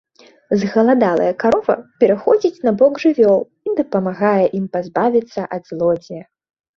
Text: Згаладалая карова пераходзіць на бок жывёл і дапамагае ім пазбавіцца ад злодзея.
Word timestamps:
Згаладалая 0.59 1.33
карова 1.43 1.75
пераходзіць 2.03 2.63
на 2.67 2.73
бок 2.79 2.93
жывёл 3.03 3.39
і 3.69 3.73
дапамагае 3.81 4.45
ім 4.61 4.65
пазбавіцца 4.77 5.41
ад 5.57 5.63
злодзея. 5.73 6.23